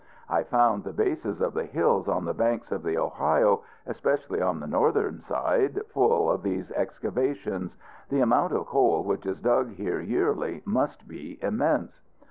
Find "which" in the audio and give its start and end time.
9.03-9.27